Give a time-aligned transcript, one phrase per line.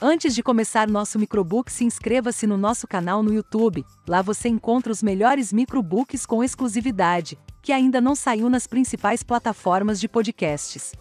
[0.00, 3.84] Antes de começar nosso microbook, se inscreva-se no nosso canal no YouTube.
[4.06, 9.98] Lá você encontra os melhores microbooks com exclusividade, que ainda não saiu nas principais plataformas
[9.98, 10.92] de podcasts.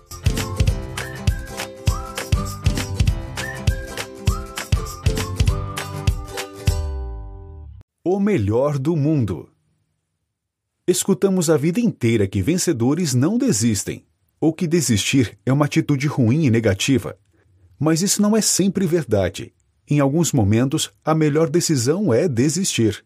[8.03, 9.51] O melhor do mundo.
[10.87, 14.03] Escutamos a vida inteira que vencedores não desistem,
[14.41, 17.15] ou que desistir é uma atitude ruim e negativa.
[17.79, 19.53] Mas isso não é sempre verdade.
[19.89, 23.03] Em alguns momentos, a melhor decisão é desistir.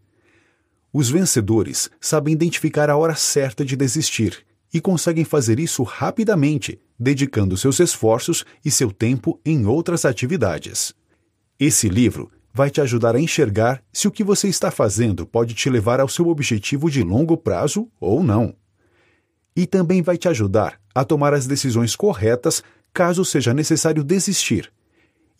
[0.94, 7.58] Os vencedores sabem identificar a hora certa de desistir e conseguem fazer isso rapidamente, dedicando
[7.58, 10.94] seus esforços e seu tempo em outras atividades.
[11.60, 15.70] Esse livro vai te ajudar a enxergar se o que você está fazendo pode te
[15.70, 18.56] levar ao seu objetivo de longo prazo ou não.
[19.56, 22.64] E também vai te ajudar a tomar as decisões corretas
[22.94, 24.72] caso seja necessário desistir,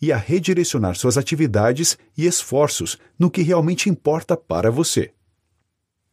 [0.00, 5.12] e a redirecionar suas atividades e esforços no que realmente importa para você.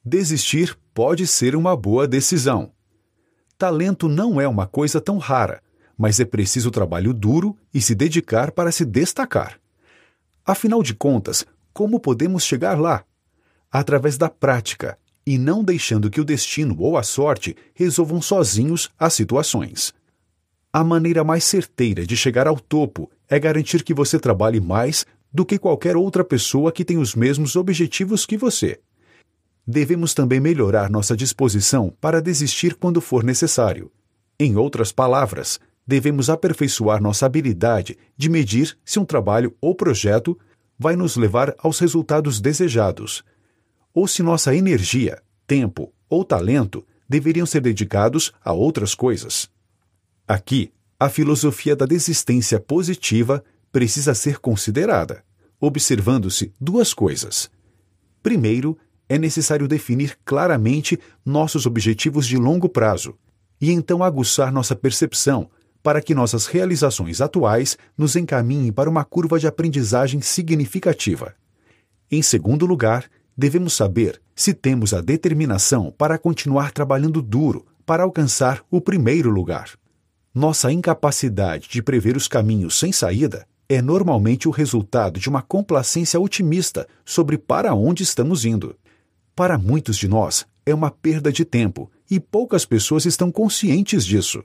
[0.06, 2.72] Desistir pode ser uma boa decisão.
[3.58, 5.62] Talento não é uma coisa tão rara,
[5.98, 9.60] mas é preciso trabalho duro e se dedicar para se destacar.
[10.46, 13.04] Afinal de contas, como podemos chegar lá?
[13.72, 19.14] Através da prática e não deixando que o destino ou a sorte resolvam sozinhos as
[19.14, 19.94] situações.
[20.72, 25.04] A maneira mais certeira de chegar ao topo é garantir que você trabalhe mais
[25.34, 28.80] do que qualquer outra pessoa que tem os mesmos objetivos que você.
[29.66, 33.92] Devemos também melhorar nossa disposição para desistir quando for necessário.
[34.40, 40.38] Em outras palavras, devemos aperfeiçoar nossa habilidade de medir se um trabalho ou projeto
[40.78, 43.24] vai nos levar aos resultados desejados,
[43.92, 49.50] ou se nossa energia, tempo ou talento deveriam ser dedicados a outras coisas.
[50.30, 55.24] Aqui, a filosofia da desistência positiva precisa ser considerada,
[55.60, 57.50] observando-se duas coisas.
[58.22, 58.78] Primeiro,
[59.10, 63.18] é necessário definir claramente nossos objetivos de longo prazo
[63.60, 65.50] e então aguçar nossa percepção
[65.82, 71.34] para que nossas realizações atuais nos encaminhem para uma curva de aprendizagem significativa.
[72.12, 73.06] Em segundo lugar,
[73.36, 79.72] devemos saber se temos a determinação para continuar trabalhando duro para alcançar o primeiro lugar.
[80.34, 86.20] Nossa incapacidade de prever os caminhos sem saída é normalmente o resultado de uma complacência
[86.20, 88.76] otimista sobre para onde estamos indo.
[89.36, 94.44] Para muitos de nós, é uma perda de tempo e poucas pessoas estão conscientes disso.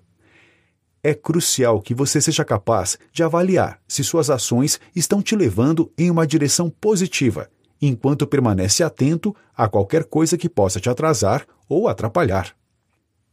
[1.02, 6.10] É crucial que você seja capaz de avaliar se suas ações estão te levando em
[6.10, 12.56] uma direção positiva, enquanto permanece atento a qualquer coisa que possa te atrasar ou atrapalhar.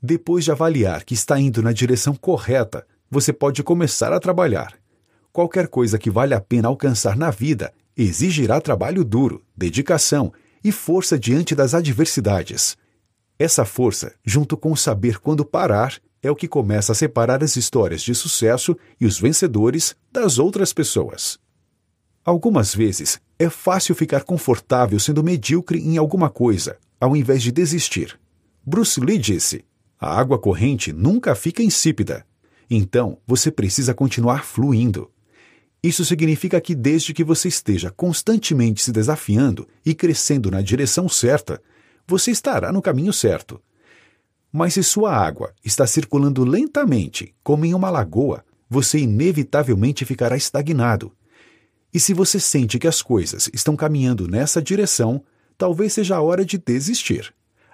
[0.02, 4.74] Depois de avaliar que está indo na direção correta, você pode começar a trabalhar.
[5.32, 11.20] Qualquer coisa que vale a pena alcançar na vida exigirá trabalho duro, dedicação e força
[11.20, 12.76] diante das adversidades.
[13.38, 17.56] Essa força, junto com o saber quando parar, é o que começa a separar as
[17.56, 21.40] histórias de sucesso e os vencedores das outras pessoas.
[22.24, 28.20] Algumas vezes é fácil ficar confortável sendo medíocre em alguma coisa, ao invés de desistir.
[28.64, 29.66] Bruce Lee disse:
[30.02, 32.26] a água corrente nunca fica insípida.
[32.68, 35.12] Então, você precisa continuar fluindo.
[35.84, 41.62] Isso significa que, desde que você esteja constantemente se desafiando e crescendo na direção certa,
[42.08, 43.62] você estará no caminho certo.
[44.52, 51.12] Mas se sua água está circulando lentamente, como em uma lagoa, você inevitavelmente ficará estagnado.
[51.94, 55.24] E se você sente que as coisas estão caminhando nessa direção,
[55.60, 57.32] talvez seja a hora de desistir.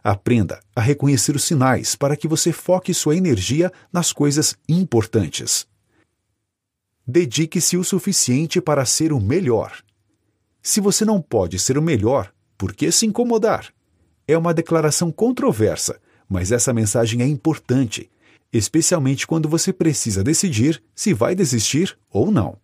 [0.09, 5.67] Aprenda a reconhecer os sinais para que você foque sua energia nas coisas importantes.
[7.05, 9.83] Dedique-se o suficiente para ser o melhor.
[10.61, 13.67] Se você não pode ser o melhor, por que se incomodar?
[14.25, 18.09] É uma declaração controversa, mas essa mensagem é importante,
[18.53, 22.57] especialmente quando você precisa decidir se vai desistir ou não.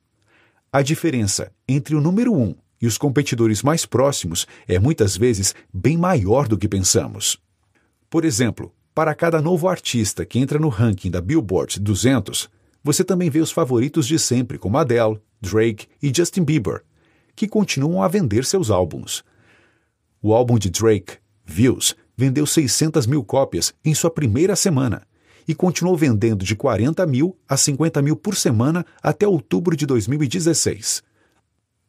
[0.71, 5.97] A diferença entre o número um e os competidores mais próximos é muitas vezes bem
[5.97, 7.39] maior do que pensamos.
[8.09, 12.49] Por exemplo, para cada novo artista que entra no ranking da Billboard 200,
[12.83, 16.83] você também vê os favoritos de sempre, como Adele, Drake e Justin Bieber,
[17.33, 19.23] que continuam a vender seus álbuns.
[20.21, 25.07] O álbum de Drake, Views, vendeu 600 mil cópias em sua primeira semana
[25.47, 31.01] e continuou vendendo de 40 mil a 50 mil por semana até outubro de 2016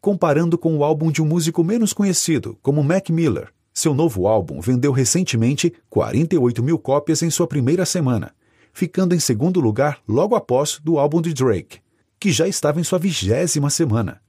[0.05, 3.49] comparando com o álbum de um músico menos conhecido, como Mac Miller.
[3.73, 8.35] Seu novo álbum vendeu recentemente 48 mil cópias em sua primeira semana,
[8.71, 11.79] ficando em segundo lugar logo após do álbum de Drake.
[12.21, 14.21] que já estava em sua vigésima semana.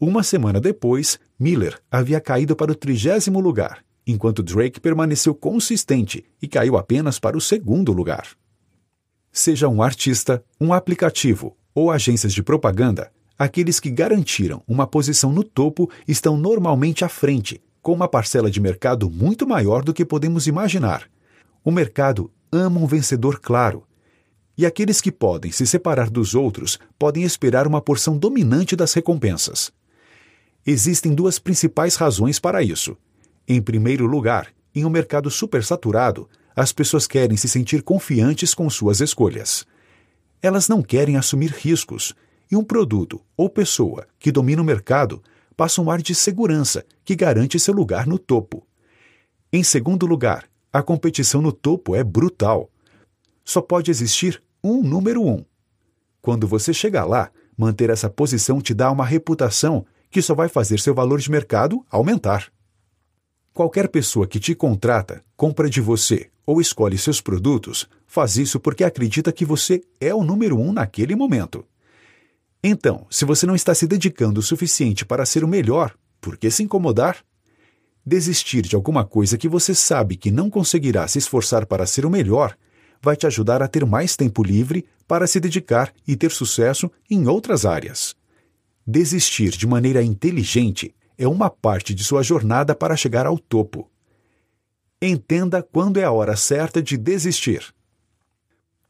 [0.00, 6.48] Uma semana depois, Miller havia caído para o trigésimo lugar, enquanto Drake permaneceu consistente e
[6.48, 8.28] caiu apenas para o segundo lugar.
[9.30, 15.44] Seja um artista, um aplicativo ou agências de propaganda, aqueles que garantiram uma posição no
[15.44, 20.46] topo estão normalmente à frente, com uma parcela de mercado muito maior do que podemos
[20.46, 21.08] imaginar.
[21.64, 23.84] O mercado ama um vencedor claro.
[24.56, 29.70] E aqueles que podem se separar dos outros podem esperar uma porção dominante das recompensas.
[30.66, 32.96] Existem duas principais razões para isso.
[33.46, 39.00] Em primeiro lugar, em um mercado supersaturado, as pessoas querem se sentir confiantes com suas
[39.00, 39.64] escolhas.
[40.42, 42.14] Elas não querem assumir riscos,
[42.50, 45.22] e um produto ou pessoa que domina o mercado
[45.56, 48.66] passa um ar de segurança que garante seu lugar no topo.
[49.52, 52.70] Em segundo lugar, a competição no topo é brutal.
[53.44, 55.44] Só pode existir um número um.
[56.20, 60.78] Quando você chegar lá, manter essa posição te dá uma reputação que só vai fazer
[60.78, 62.52] seu valor de mercado aumentar.
[63.52, 68.84] Qualquer pessoa que te contrata, compra de você ou escolhe seus produtos, faz isso porque
[68.84, 71.64] acredita que você é o número um naquele momento.
[72.62, 76.50] Então, se você não está se dedicando o suficiente para ser o melhor, por que
[76.50, 77.18] se incomodar?
[78.04, 82.10] Desistir de alguma coisa que você sabe que não conseguirá se esforçar para ser o
[82.10, 82.56] melhor
[83.00, 87.28] vai te ajudar a ter mais tempo livre para se dedicar e ter sucesso em
[87.28, 88.16] outras áreas.
[88.86, 93.90] Desistir de maneira inteligente é uma parte de sua jornada para chegar ao topo.
[95.00, 97.72] Entenda quando é a hora certa de desistir.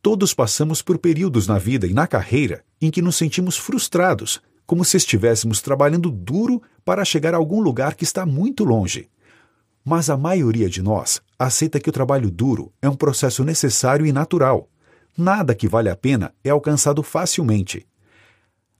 [0.00, 4.84] Todos passamos por períodos na vida e na carreira em que nos sentimos frustrados, como
[4.84, 9.08] se estivéssemos trabalhando duro para chegar a algum lugar que está muito longe.
[9.84, 14.12] Mas a maioria de nós aceita que o trabalho duro é um processo necessário e
[14.12, 14.68] natural.
[15.16, 17.86] Nada que vale a pena é alcançado facilmente.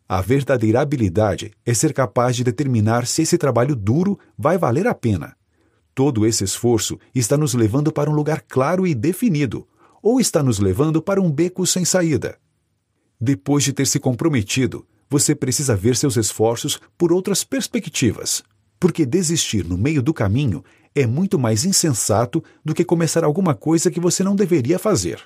[0.09, 4.95] A verdadeira habilidade é ser capaz de determinar se esse trabalho duro vai valer a
[4.95, 5.37] pena.
[5.95, 9.67] Todo esse esforço está nos levando para um lugar claro e definido,
[10.03, 12.39] ou está nos levando para um beco sem saída.
[13.21, 18.43] Depois de ter se comprometido, você precisa ver seus esforços por outras perspectivas,
[18.79, 20.63] porque desistir no meio do caminho
[20.95, 25.21] é muito mais insensato do que começar alguma coisa que você não deveria fazer.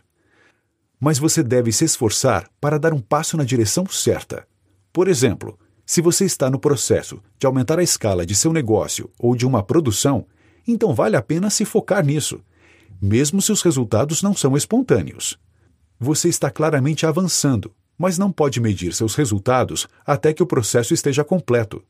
[1.01, 4.47] Mas você deve se esforçar para dar um passo na direção certa.
[4.93, 9.35] Por exemplo, se você está no processo de aumentar a escala de seu negócio ou
[9.35, 10.27] de uma produção,
[10.67, 12.41] então vale a pena se focar nisso,
[13.03, 15.37] mesmo se os resultados não são espontâneos.
[15.99, 21.25] Você está claramente avançando, mas não pode medir seus resultados até que o processo esteja
[21.25, 21.83] completo.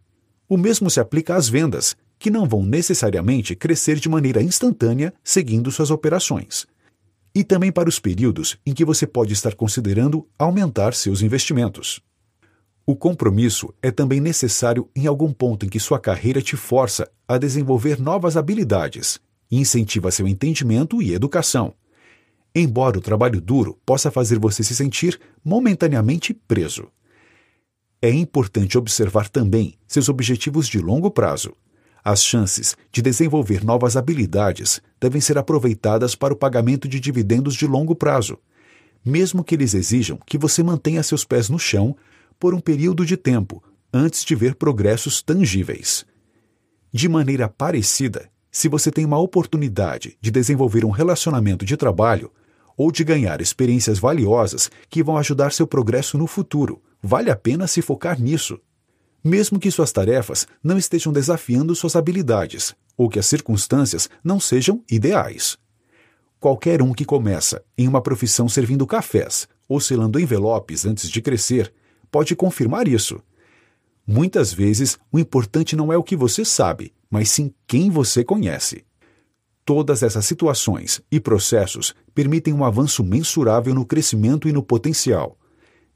[0.49, 5.71] O mesmo se aplica às vendas, que não vão necessariamente crescer de maneira instantânea seguindo
[5.71, 6.67] suas operações.
[7.35, 12.01] E também para os períodos em que você pode estar considerando aumentar seus investimentos.
[12.87, 17.37] O compromisso é também necessário em algum ponto em que sua carreira te força a
[17.37, 19.21] desenvolver novas habilidades
[19.61, 21.75] incentiva seu entendimento e educação
[22.55, 26.89] embora o trabalho duro possa fazer você se sentir momentaneamente preso.
[28.01, 31.55] É importante observar também seus objetivos de longo prazo.
[32.05, 37.67] As chances de desenvolver novas habilidades devem ser aproveitadas para o pagamento de dividendos de
[37.67, 38.39] longo prazo,
[39.05, 41.97] mesmo que eles exijam que você mantenha seus pés no chão
[42.41, 43.63] por um período de tempo
[43.95, 46.05] antes de ver progressos tangíveis.
[46.93, 52.31] De maneira parecida, se você tem uma oportunidade de desenvolver um relacionamento de trabalho,
[52.77, 56.83] ou de ganhar experiências valiosas que vão ajudar seu progresso no futuro.
[57.03, 58.59] Vale a pena se focar nisso.
[59.25, 64.83] Mesmo que suas tarefas não estejam desafiando suas habilidades ou que as circunstâncias não sejam
[64.91, 65.57] ideais.
[66.39, 71.73] Qualquer um que começa em uma profissão servindo cafés ou selando envelopes antes de crescer
[72.11, 73.23] pode confirmar isso.
[74.07, 78.87] Muitas vezes, o importante não é o que você sabe, mas sim quem você conhece.
[79.67, 85.39] Todas essas situações e processos permitem um avanço mensurável no crescimento e no potencial.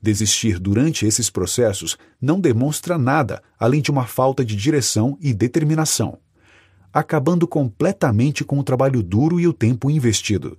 [0.01, 6.19] Desistir durante esses processos não demonstra nada além de uma falta de direção e determinação,
[6.93, 10.59] acabando completamente com o trabalho duro e o tempo investido.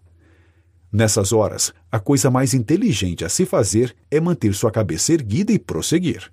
[0.91, 5.59] Nessas horas, a coisa mais inteligente a se fazer é manter sua cabeça erguida e
[5.59, 6.31] prosseguir.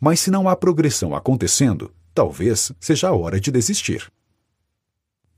[0.00, 4.10] Mas se não há progressão acontecendo, talvez seja a hora de desistir.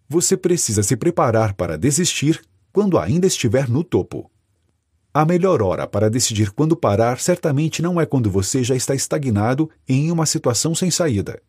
[0.09, 2.41] Você precisa se preparar para desistir
[2.73, 4.31] quando ainda estiver no topo.
[5.13, 9.71] A melhor hora para decidir quando parar certamente não é quando você já está estagnado
[9.89, 11.41] em uma situação sem saída.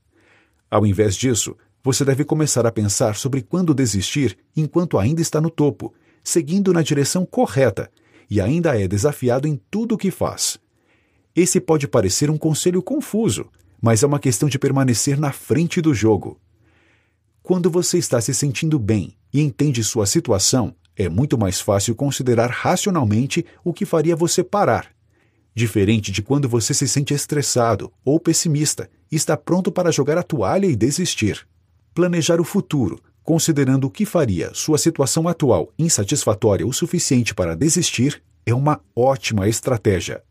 [0.70, 5.50] Ao invés disso, você deve começar a pensar sobre quando desistir enquanto ainda está no
[5.50, 7.90] topo, seguindo na direção correta
[8.30, 10.60] e ainda é desafiado em tudo o que faz.
[11.36, 13.48] Esse pode parecer um conselho confuso,
[13.82, 16.40] mas é uma questão de permanecer na frente do jogo.
[17.42, 22.50] Quando você está se sentindo bem e entende sua situação, é muito mais fácil considerar
[22.50, 24.88] racionalmente o que faria você parar.
[25.54, 30.24] Diferente de quando você se sente estressado ou pessimista e está pronto para jogar a
[30.24, 31.48] toalha e desistir.
[31.94, 38.22] Planejar o futuro, considerando o que faria sua situação atual insatisfatória o suficiente para desistir,
[38.46, 40.24] é uma ótima estratégia.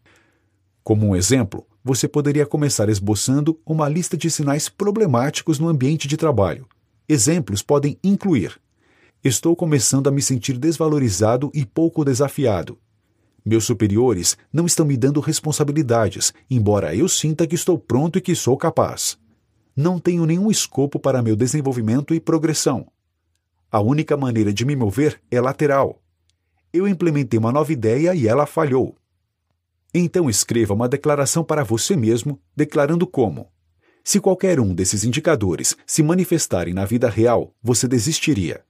[0.82, 6.16] Como um exemplo, você poderia começar esboçando uma lista de sinais problemáticos no ambiente de
[6.16, 6.66] trabalho.
[7.06, 8.58] Exemplos podem incluir:
[9.22, 12.78] Estou começando a me sentir desvalorizado e pouco desafiado.
[13.44, 18.34] Meus superiores não estão me dando responsabilidades, embora eu sinta que estou pronto e que
[18.34, 19.18] sou capaz.
[19.76, 22.86] Não tenho nenhum escopo para meu desenvolvimento e progressão.
[23.70, 26.00] A única maneira de me mover é lateral.
[26.72, 28.96] Eu implementei uma nova ideia e ela falhou.
[29.96, 33.48] Então escreva uma declaração para você mesmo, declarando como:
[34.02, 38.64] se qualquer um desses indicadores se manifestarem na vida real, você desistiria.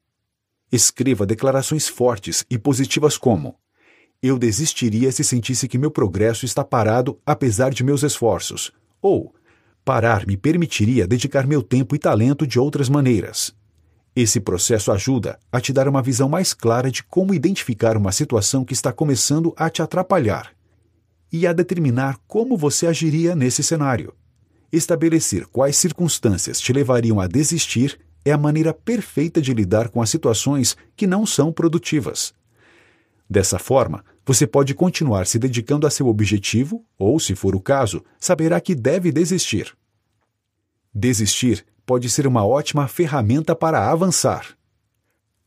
[0.70, 3.58] Escreva declarações fortes e positivas como:
[4.22, 8.70] Eu desistiria se sentisse que meu progresso está parado apesar de meus esforços.
[9.00, 9.34] Ou
[9.82, 13.54] Parar me permitiria dedicar meu tempo e talento de outras maneiras.
[14.16, 18.64] Esse processo ajuda a te dar uma visão mais clara de como identificar uma situação
[18.64, 20.54] que está começando a te atrapalhar
[21.36, 24.14] e a determinar como você agiria nesse cenário.
[24.70, 30.08] Estabelecer quais circunstâncias te levariam a desistir é a maneira perfeita de lidar com as
[30.08, 32.32] situações que não são produtivas.
[33.28, 38.04] Dessa forma, você pode continuar se dedicando a seu objetivo, ou, se for o caso,
[38.16, 39.76] saberá que deve desistir.
[40.94, 44.56] Desistir pode ser uma ótima ferramenta para avançar.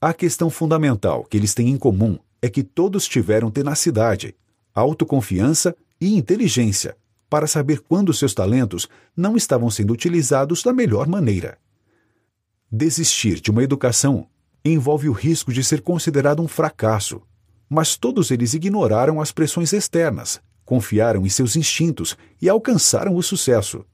[0.01, 4.36] A questão fundamental que eles têm em comum é que todos tiveram tenacidade,
[4.79, 6.96] autoconfiança e inteligência
[7.29, 11.57] para saber quando seus talentos não estavam sendo utilizados da melhor maneira.
[12.72, 14.27] Desistir de uma educação
[14.63, 17.22] envolve o risco de ser considerado um fracasso
[17.69, 23.86] mas todos eles ignoraram as pressões externas, confiaram em seus instintos e alcançaram o sucesso.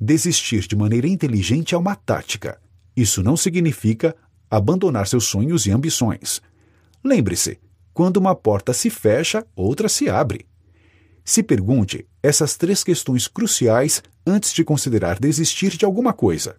[0.00, 2.60] Desistir de maneira inteligente é uma tática.
[2.96, 4.14] Isso não significa
[4.50, 6.42] abandonar seus sonhos e ambições.
[7.02, 7.58] Lembre-se:
[7.92, 10.46] quando uma porta se fecha, outra se abre.
[11.24, 16.56] Se pergunte essas três questões cruciais antes de considerar desistir de alguma coisa.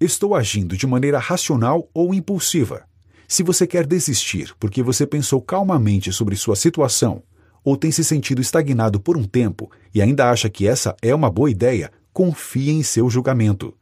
[0.00, 2.84] Estou agindo de maneira racional ou impulsiva?
[3.26, 7.22] Se você quer desistir porque você pensou calmamente sobre sua situação
[7.64, 11.30] ou tem se sentido estagnado por um tempo e ainda acha que essa é uma
[11.30, 13.74] boa ideia, confie em seu julgamento.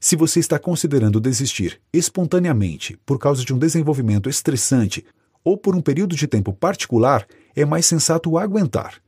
[0.00, 5.04] Se você está considerando desistir espontaneamente por causa de um desenvolvimento estressante
[5.48, 7.26] ou por um período de tempo particular,
[7.56, 9.00] é mais sensato aguentar.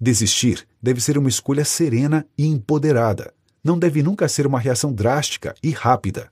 [0.00, 3.34] Desistir deve ser uma escolha serena e empoderada.
[3.62, 6.30] Não deve nunca ser uma reação drástica e rápida.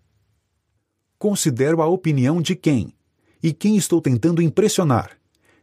[1.18, 2.94] Considero a opinião de quem
[3.42, 5.10] e quem estou tentando impressionar.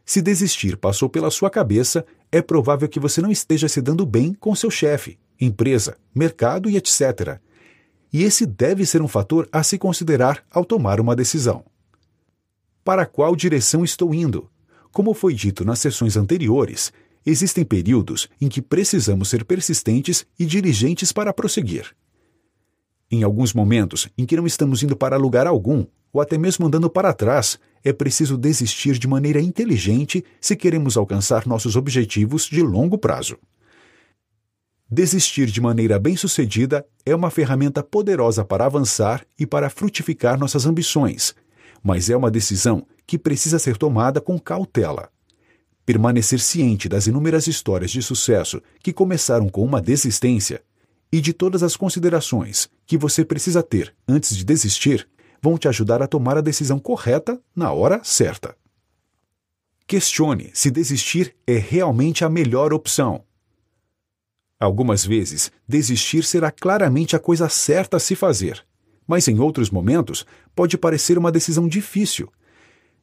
[0.04, 4.34] Se desistir passou pela sua cabeça, é provável que você não esteja se dando bem
[4.34, 7.40] com seu chefe, empresa, mercado e etc.
[8.12, 11.64] E esse deve ser um fator a se considerar ao tomar uma decisão.
[12.86, 14.48] Para qual direção estou indo?
[14.92, 16.92] Como foi dito nas sessões anteriores,
[17.26, 21.96] existem períodos em que precisamos ser persistentes e diligentes para prosseguir.
[23.10, 26.88] Em alguns momentos em que não estamos indo para lugar algum, ou até mesmo andando
[26.88, 32.96] para trás, é preciso desistir de maneira inteligente se queremos alcançar nossos objetivos de longo
[32.96, 33.36] prazo.
[34.88, 41.34] Desistir de maneira bem-sucedida é uma ferramenta poderosa para avançar e para frutificar nossas ambições,
[41.86, 45.08] mas é uma decisão que precisa ser tomada com cautela.
[45.84, 50.64] Permanecer ciente das inúmeras histórias de sucesso que começaram com uma desistência
[51.12, 55.08] e de todas as considerações que você precisa ter antes de desistir
[55.40, 58.56] vão te ajudar a tomar a decisão correta na hora certa.
[59.86, 63.22] Questione se desistir é realmente a melhor opção.
[64.58, 68.66] Algumas vezes, desistir será claramente a coisa certa a se fazer,
[69.06, 72.30] mas em outros momentos pode parecer uma decisão difícil,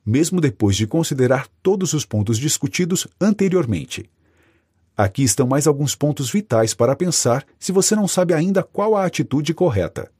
[0.05, 4.09] mesmo depois de considerar todos os pontos discutidos anteriormente.
[4.95, 9.05] Aqui estão mais alguns pontos vitais para pensar se você não sabe ainda qual a
[9.05, 10.11] atitude correta.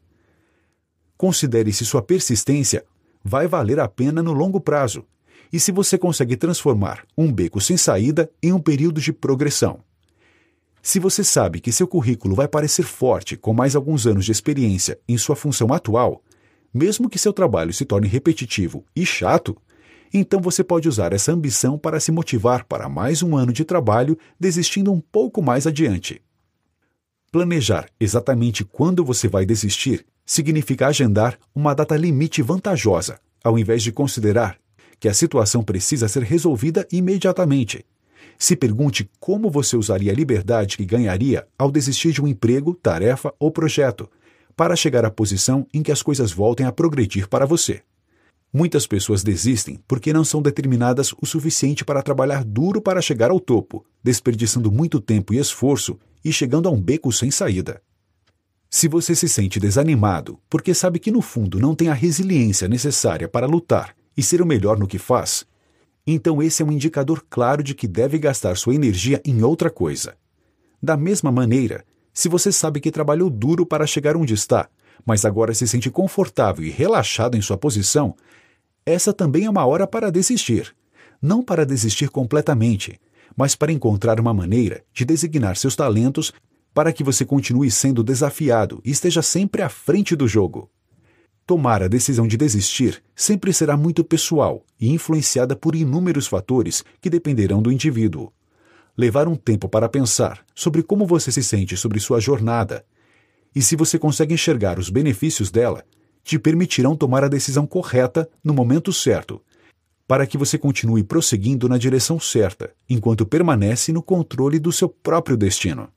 [1.16, 2.84] Considere se sua persistência
[3.24, 5.06] vai valer a pena no longo prazo
[5.52, 9.80] e se você consegue transformar um beco sem saída em um período de progressão.
[10.86, 15.00] Se você sabe que seu currículo vai parecer forte com mais alguns anos de experiência
[15.08, 16.22] em sua função atual,
[16.74, 19.56] mesmo que seu trabalho se torne repetitivo e chato,
[20.16, 24.16] Então você pode usar essa ambição para se motivar para mais um ano de trabalho,
[24.40, 26.22] desistindo um pouco mais adiante.
[27.32, 33.92] Planejar exatamente quando você vai desistir significa agendar uma data limite vantajosa, ao invés de
[33.92, 34.60] considerar
[35.00, 37.84] que a situação precisa ser resolvida imediatamente.
[38.38, 43.34] Se pergunte como você usaria a liberdade que ganharia ao desistir de um emprego, tarefa
[43.40, 44.10] ou projeto,
[44.56, 47.82] para chegar à posição em que as coisas voltem a progredir para você.
[48.52, 53.40] Muitas pessoas desistem porque não são determinadas o suficiente para trabalhar duro para chegar ao
[53.40, 57.82] topo, desperdiçando muito tempo e esforço e chegando a um beco sem saída.
[58.70, 63.28] Se você se sente desanimado porque sabe que no fundo não tem a resiliência necessária
[63.28, 65.46] para lutar e ser o melhor no que faz,
[66.06, 70.16] então esse é um indicador claro de que deve gastar sua energia em outra coisa.
[70.82, 74.68] Da mesma maneira, se você sabe que trabalhou duro para chegar onde está,
[75.06, 78.16] mas agora se sente confortável e relaxado em sua posição,
[78.86, 80.76] essa também é uma hora para desistir.
[81.22, 83.00] Não para desistir completamente,
[83.36, 86.34] mas para encontrar uma maneira de designar seus talentos
[86.74, 90.70] para que você continue sendo desafiado e esteja sempre à frente do jogo.
[91.46, 97.10] Tomar a decisão de desistir sempre será muito pessoal e influenciada por inúmeros fatores que
[97.10, 98.32] dependerão do indivíduo.
[98.98, 102.86] Levar um tempo para pensar sobre como você se sente sobre sua jornada
[103.56, 105.84] e se você consegue enxergar os benefícios dela
[106.24, 109.42] te permitirão tomar a decisão correta no momento certo,
[110.08, 115.36] para que você continue prosseguindo na direção certa, enquanto permanece no controle do seu próprio
[115.36, 115.90] destino.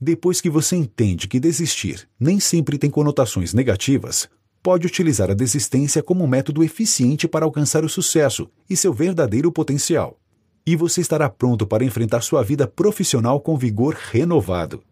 [0.00, 4.28] Depois que você entende que desistir nem sempre tem conotações negativas,
[4.62, 9.50] pode utilizar a desistência como um método eficiente para alcançar o sucesso e seu verdadeiro
[9.50, 10.18] potencial.
[10.66, 14.82] E você estará pronto para enfrentar sua vida profissional com vigor renovado.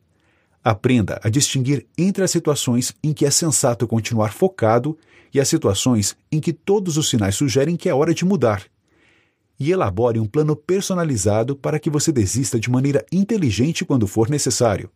[0.63, 4.97] Aprenda a distinguir entre as situações em que é sensato continuar focado
[5.35, 8.63] e as situações em que todos os sinais sugerem que é hora de mudar.
[9.59, 14.91] E elabore um plano personalizado para que você desista de maneira inteligente quando for necessário.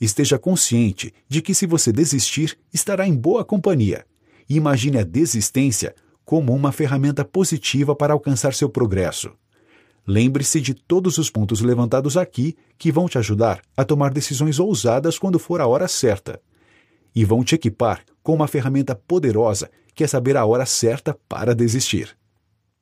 [0.00, 4.06] Esteja consciente de que, se você desistir, estará em boa companhia.
[4.48, 9.32] E imagine a desistência como uma ferramenta positiva para alcançar seu progresso.
[10.06, 15.18] Lembre-se de todos os pontos levantados aqui que vão te ajudar a tomar decisões ousadas
[15.18, 16.40] quando for a hora certa.
[17.14, 21.54] E vão te equipar com uma ferramenta poderosa que é saber a hora certa para
[21.54, 22.19] desistir.